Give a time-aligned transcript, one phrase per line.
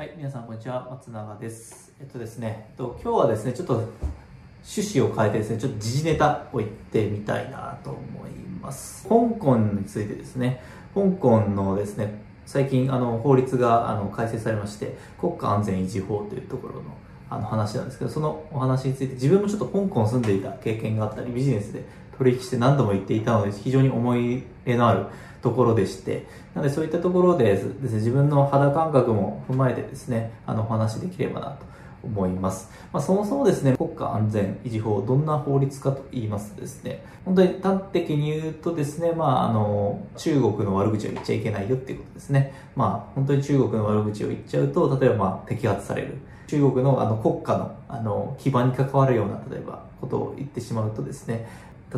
[0.00, 1.92] はい、皆さんこんにちは、松永です。
[2.00, 8.30] えっとですね、えっと、今日はですね、ちょっと趣旨を変えてですね、ちょっと時事ネタを言ってみたいなと思い
[8.62, 9.06] ます。
[9.06, 10.62] 香港についてですね、
[10.94, 16.80] 香港のですね、最近あの法律があの改正されまして、国家安全維持法というところの
[17.28, 21.84] あの話なんですけど、そのお話について自分もちょっと香港住んでいた経験があったり、ビジネスで
[22.20, 25.06] 取引して何度も言っていたので、非常に思い入れのある
[25.40, 31.64] ところでして、なのでそういったところでですね、自分の肌感覚も踏まえてですね、あのお話できればなと
[32.02, 32.70] 思います。
[32.92, 42.52] まあ、そもそもですね、国家安全維持法、どんな法律かと言いますとですね、本当に端的に言うとですね、まあ、あの、中国の悪口を言っちゃいけないよっていうことですね。
[42.76, 46.18] まあ、本当に中国の悪口を言っちゃうと、例えばまあ、摘発される。
[46.48, 51.46] 中国のあの国家のあの基盤に関わるような、例えば、ことを言ってしまうとですね、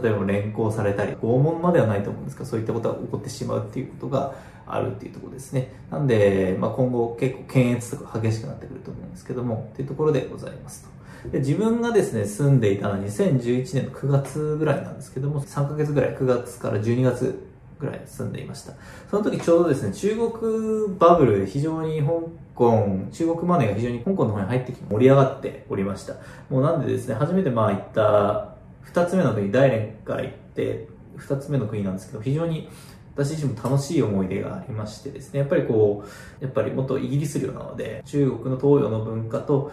[0.01, 4.35] 例えば連行されたり、拷問まではないと思うんですが、そういったことが起こってしまうっていうことが
[4.67, 5.73] あるっていうところですね。
[5.91, 10.93] なんで、まあ、今後結構検閲とか激しくなってくると思うんですけども、っていうところでございますと。
[11.31, 18.73] で自分がですね、住んでいたのは2011年の9月ぐらいなんですけども、3ヶ月ぐらい、9月から12月ぐらい住んでいました。
[19.11, 22.13] その時ちょうどですね、中国バブル非常に香
[22.55, 26.15] 港、中国マネーが非常に香港の方に入ってきて盛り上がっておりました。
[26.51, 28.52] もうなんでですね、初めてまあ行った
[28.83, 32.69] 二つ目の国、大連から行って、二つ目の国なんですけど、非常に
[33.15, 36.05] 私自身も楽しい思い出がありましてですね、やっぱりこ
[36.41, 39.73] う、やっぱり元イギリス領なので、中国の東洋の文化と、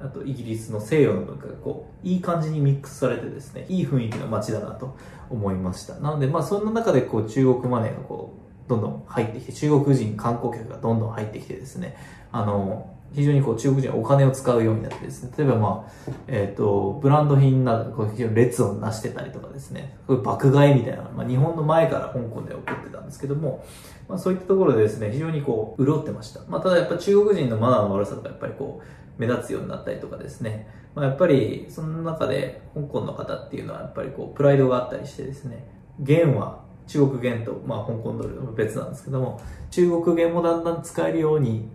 [0.00, 4.96] あとイギリスの西洋の文化がこう、いい感じにミックスされてですね、いい雰囲気の街だなと
[5.28, 5.94] 思いました。
[6.00, 8.34] なので、まあそんな中でこう、中国マネーがこ
[8.66, 11.96] う、どんどん入ってきて、中国人観光客がどんどん入ってきてですね、
[12.32, 23.64] あの、非常にこう中国人はお金を使うようになってですね、例えばまあ、えっ、と、ブランド品などこう非常に列をなしてたりとかですね、こういう爆買いみたいな、まあ日本の前から香港で起こってたんですけども、
[24.08, 26.40] まあそういったところでですね、非常にこう、潤ってました。
[26.48, 35.66] まあただやっぱ中国人のマナーの悪さとかやっぱりこう、目立つようになったりとかですね、まあやっぱりその中で香港の方っていうのはやっぱりこう、プライドがあったりしてですね、
[35.98, 41.68] 元は中国元と、まあ香港ドルは別なんですけども、中国元もだんだん使えるように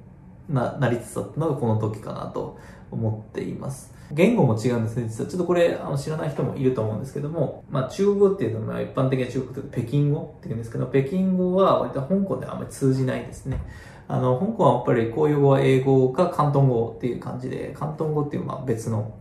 [0.50, 2.58] ななりつつあったのがこの時かなと
[2.92, 3.94] 思っています。
[4.12, 5.30] 言語も違うんですね、実は。
[5.30, 13.60] ちょっとこれあの知らない人もいると思うんですけども、まあ中国語っていうのは一般的な中国語って北京語っていうんですけど、北京語は割と香港ではあまり通じないですね。
[14.08, 19.14] あの、香港はやっぱり公用語は英語か広東語っていう感じで、広東語っていうまあ別の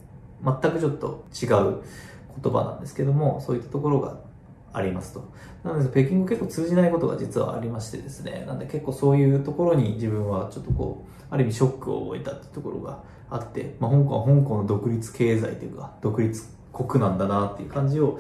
[0.45, 1.83] 全くちょっと違う
[2.43, 4.19] 言葉なんですけども、そういったところが
[4.75, 5.33] ありますと。
[5.63, 8.45] なので、北京語結構通じないことが実はありましてですね。
[8.47, 16.43] なんで結構そういうところに自分はちょっとこう、ある意味ショックを覚えたってところがあって、まあ、香港は香港の独立経済というか、独立
[16.73, 18.19] 国なんだなっていう感じを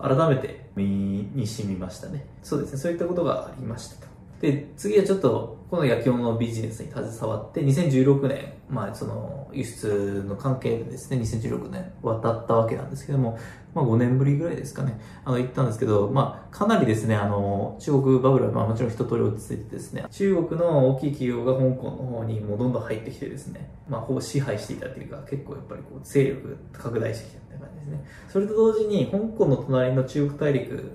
[0.00, 2.26] 改めて身に染みましたね。
[2.42, 4.13] そうですね、そういったことがありましたと。
[4.40, 13.38] で、次はちょっと、この焼き物のビジネスに携わって、2016年、まあ、その、輸出の関係でですね、2016年渡ったわけなんですけども、
[13.74, 28.04] まあ、5年ぶりぐらいですかね、あの、行ったんですけど、まあ、かなりですね、あの、中国バブルは、まあ、もちろん一通り落ち着いてですね、中国の大きい企業が香港の方にもうどんどん入ってきてですね、まあ、ほぼ支配していたというか、結構やっぱりこう、勢力拡大してきたみたいな感じですね。
[28.28, 30.92] それと同時に、香港の隣の中国大陸、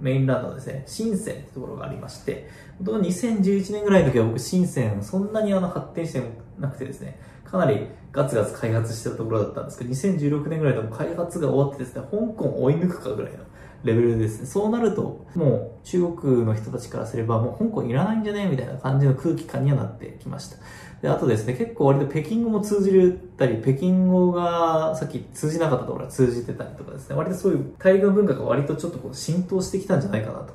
[0.00, 2.48] メインランドですね、深センってところがありまして、
[2.78, 6.22] 本当に2011年ぐらいの時は僕、深セン、そんなにあの発展して
[6.58, 13.38] なくてですね、かなりガツガツ開発してたところだったんですけど、2016年ぐらいでも開発が終わってですね、香港を追い抜くかぐらいの
[13.84, 14.46] レベルですね。
[14.46, 20.56] そうなると、もう中国の人たちからすれば、もう香港いらないんじゃねみたいな感じの空気感にはなってきました。
[21.02, 30.54] で、あとですね、結構割と北京語も通じるたり、北京語がさっき通じなかったところが通じてたりとかですね、割とそういう大陸の文化が割とちょっとこう浸透してきたんじゃないかなと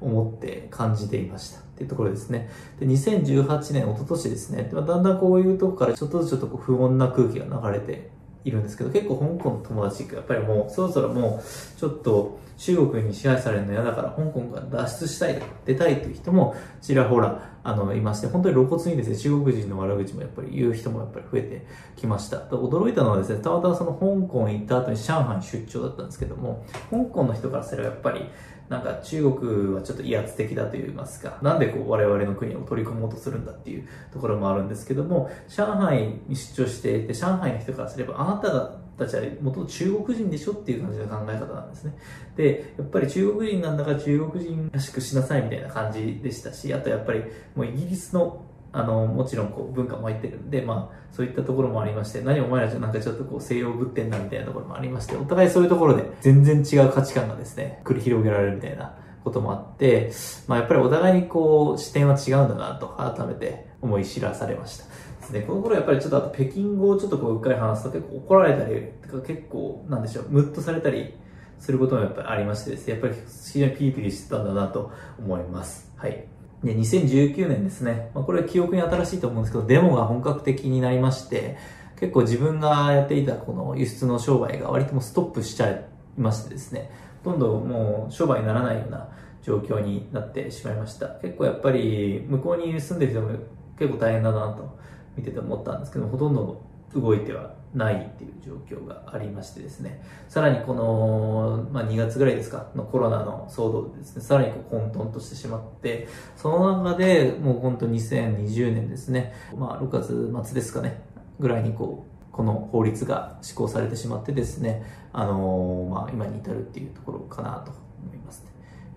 [0.00, 1.60] 思って感じていました。
[1.60, 2.50] っていうところですね。
[2.80, 8.10] で、2018年、一昨年ですね、だんだんこういうとこからちょっとずつちょっとこう不穏な空気が流れて
[8.44, 21.66] いるんですけど、結構香港の友達がやっぱりもうそろそろもうちょっと中国に支配されるの嫌だから香港から脱出したい出たいという人もちらほらあのいまして、本当に露骨にですね、中国人の悪口もやっぱり言う人もやっぱり増えて
[21.96, 22.38] きました。
[22.38, 28.28] 驚いたのはですね、たまたまその香港行った後に上海出張だったんですけども、香港の人からすればやっぱり
[28.72, 41.94] なんか中国はちょっと威圧的だと言いますか、なんでこう我々の国を取り込もうとするんだっていうところもあるんですけども、上海に出張していて、上海の人からすれば、あなたがたちは元々中国人でしょっていう感じの考え方なんですね。
[42.36, 47.24] で、やっぱり中国人なんだから中国人らしくしなさいみたいな感じでしたし、あとやっぱり
[47.54, 48.42] もうイギリスの
[48.72, 60.10] あの、もちろんこう文化も入ってるんで、まあ、そういったところもありまして、何お前らじゃなんかちょっとこう西洋ぶってんなみたいなところもありまして、お互いそういうところで全然違う価値観がですね、繰り広げられるみたいなこともあって、
[60.48, 64.84] まあやっぱりお互いにこう視点は違うんだなと改めて思い知らされました。
[65.20, 65.40] ですね。
[65.42, 71.14] この頃やっぱりちょっとあと北京語をちょっとこううっかり話すと結構怒られたり、か結構なんでしょう、ムッとされたり
[71.58, 73.14] することもやっぱりありましてですね、やっぱり
[73.52, 75.92] 非常にピリピリしてたんだなと思います。
[75.96, 76.26] はい。
[76.64, 81.56] で、2019年ですね、まあ、これは記憶に新しいと思うんですけど、デモが本格的になりまして、
[81.98, 85.84] 結構自分がやっていたこの輸出の商売が割ともストップしちゃい
[86.16, 86.90] ましてですね、
[87.24, 89.08] ほとんどもう商売にならないような
[89.42, 91.08] 状況になってしまいました。
[91.20, 93.30] 結構やっぱり向こうに住んでる人も
[93.78, 94.78] 結構大変だなと
[95.16, 96.62] 見てて思ったんですけどほとんど
[96.94, 111.02] 動いてはないっていう状況がありましてですね、さらにこの、まあ、2月ぐらいですか、のコロナの騒動でですね、さらにこう混沌としてしまって、その中でもう本当2020年ですね、まあ6月末ですかね、
[111.40, 117.72] ぐらいにこう、この法律が施行されてしまってですね、あのー、まあ今に至るっていうところかなと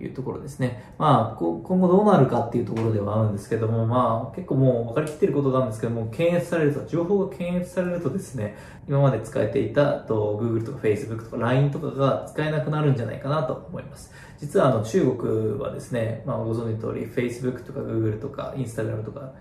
[0.01, 0.94] いうところですね。
[0.97, 8.57] まあ、今後どうなるかっていうところではあるんですけども、まあ、結構もう分かりきってることなんですけども、検閲されると、情報が検閲されるとですね、
[8.88, 14.12] 今まで使えていたと Google とか Facebook とか LINE とかが使えなくなるんじゃないかなと思います。
[14.38, 19.31] 実はあの中国はですね、まあ、ご存知の通り Facebook とか Google とか Instagram とか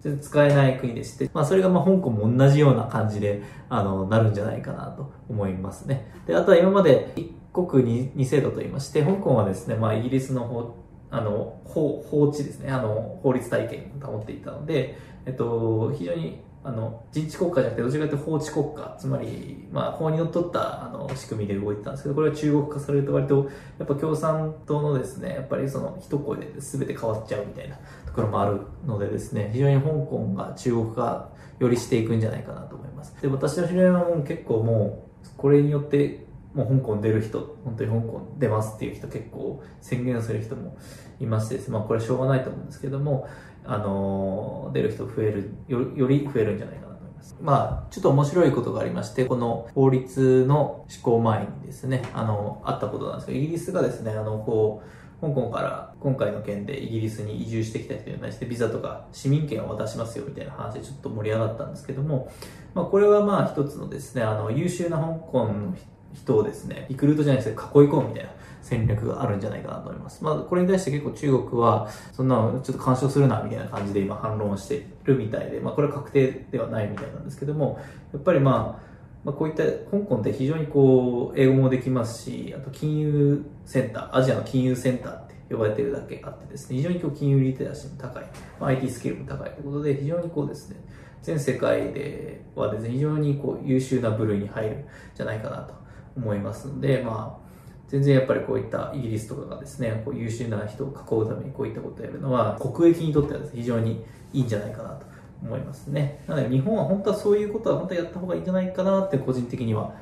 [0.00, 6.10] 全然使えない国でして、まあそれがまあ香港も同じような感じで、あの、なるんじゃないかなと思いますね。
[6.26, 7.12] で、あとは今まで
[7.52, 10.76] 国二制度と言いまして、香港はですね、まあ、イギリスの法
[11.10, 27.76] あの法法治ですね、あの法律体系を保っていたので、えっと、非常にあの人治国家じゃなくて、どちらかというと法治国家、つまり、まあ、法にのっとったあの仕組みで動いてたんですけど、これは中国化されると割と、やっぱ共産党のですね、やっぱりその一声で全て変わっちゃうみたいな
[28.06, 33.20] ところもあるのでですね、非常に香港が中国化よりしていくんじゃないかなと思います。
[33.22, 40.76] で、私の知り合いはもう結構もう、これによってもう香港出る人、本当に香港出ますっていう人結構宣言する人も
[41.20, 43.28] いましてです、まあこれしょうがないと思うんですけども、
[43.64, 47.36] あの、出る人増えるよ、より増えるんじゃないかなと思います。
[47.40, 62.32] まあ、ちょっと面白いことがありまして、この法律の施行前にですね、あの、あったことなんですけど、イギリスがですね、あの、こう、香港から今回の件でイギリスに移住してきた人に対してビザとか市民権を渡しますよみたいな話でちょっと盛り上がったんですけども、
[62.72, 65.74] まあこれはまあ一つのですね、あの優秀な香港の
[66.14, 68.30] 人をですね、リクルートじゃないですけど、囲い込むみたいな
[68.62, 70.22] 戦略があるんじゃないかなと思います。
[70.22, 77.80] まあ、これに対して結構中国は、そんなのちょっと干渉するな、みたいな感じで今反論してるみたいで、まあ、これは確定ではないみたいなんですけども、
[78.12, 78.90] やっぱりまあ、
[79.24, 88.24] まあ、こういった香港って非常にこう、英語もできますし、あと金融センター、アジアの金融センターって呼ばれてるだけあってですね、非常に今日金融リテラシーも高い、
[88.58, 90.76] まあ、IT スキルも高いということで、非常にこうですね、
[91.22, 94.84] 全世界ではですね、非常にこう優秀な部類に入るん
[95.14, 95.74] じゃないかなと
[96.16, 97.50] 思いますので、まあ、
[97.88, 105.06] 全然やっぱりこういったイギリスとかがですね、こう優秀な人を囲うためにこういったことをやるのは、国益にとっては非常にいいんじゃないかなと
[105.42, 106.22] 思いますね。
[106.28, 109.94] なので日本は本当はそういうことは本当はやった方がいいんじゃないかなって個人的には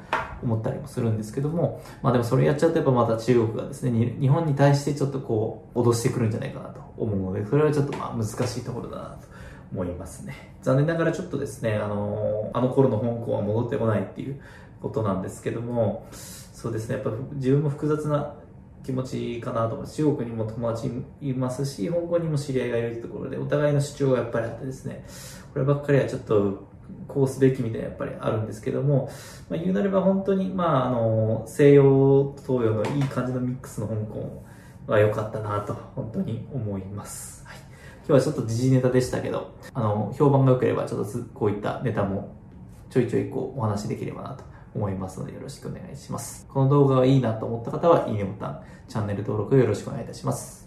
[0.43, 9.29] 思ったりもするんですけども、まあでもそれやっちゃうとやっぱまた中国がですね、日本に対してちょっとこう脅してくるんじゃないかなと思うので、それはちょっとまあ難しいところだなと
[9.73, 10.55] 思いますね。
[10.63, 14.41] 残念ながらちょっとですね、あの、あの頃の香港は戻ってこないっていう
[14.81, 18.35] ことなんですけども、そうですね、やっぱ自分も複雑な
[18.85, 19.97] 気持ちかなと思います。
[19.97, 20.91] 中国にも友達
[21.21, 25.05] いますし、香港にも知り合いがいるというところで、お互いの主張がやっぱりあってですね、
[25.53, 26.69] こればっかりはちょっと
[27.07, 29.11] こうすべきみたいなやっぱりあるんですけども、
[29.49, 34.45] まあ、言うなれば本当に、まあ、あの、西洋、東洋のいい感じのミックスの香港
[34.87, 37.45] は良かったなと、本当に思います。
[37.47, 37.59] はい。
[38.07, 42.35] 今日はちょっと時事ネタでしたけど、あの、評判が良ければ、ちょっとこういったネタも
[42.91, 44.45] ちょいちょいこうお話できればなと
[44.79, 46.47] 思いますのでよろしくお願いします。
[46.49, 50.58] この動画がいいなと思った方は、いいねボタン、チャンネル登録よろしくお願いいたします。